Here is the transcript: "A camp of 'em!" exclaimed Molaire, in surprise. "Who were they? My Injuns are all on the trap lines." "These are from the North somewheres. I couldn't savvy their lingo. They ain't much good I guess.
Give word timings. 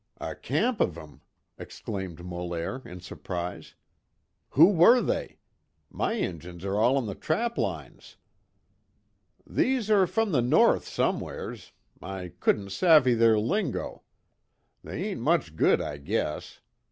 "A 0.19 0.33
camp 0.35 0.81
of 0.81 0.97
'em!" 0.97 1.21
exclaimed 1.59 2.25
Molaire, 2.25 2.81
in 2.87 3.01
surprise. 3.01 3.75
"Who 4.57 4.71
were 4.71 4.99
they? 4.99 5.37
My 5.91 6.13
Injuns 6.13 6.65
are 6.65 6.75
all 6.79 6.97
on 6.97 7.05
the 7.05 7.13
trap 7.13 7.55
lines." 7.55 8.17
"These 9.45 9.91
are 9.91 10.07
from 10.07 10.31
the 10.31 10.41
North 10.41 10.87
somewheres. 10.87 11.71
I 12.01 12.31
couldn't 12.39 12.71
savvy 12.71 13.13
their 13.13 13.37
lingo. 13.37 14.01
They 14.83 15.03
ain't 15.11 15.21
much 15.21 15.55
good 15.55 15.79
I 15.79 15.97
guess. 15.97 16.61